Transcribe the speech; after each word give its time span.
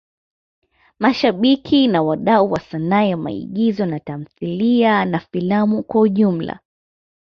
Mashabiki 0.99 1.87
na 1.87 2.01
wadau 2.01 2.51
wa 2.51 2.59
sanaa 2.59 3.03
ya 3.03 3.17
maigizo 3.17 3.85
na 3.85 3.99
tamthilia 3.99 5.05
na 5.05 5.19
filamu 5.19 5.83
kwa 5.83 6.01
ujumla 6.01 6.59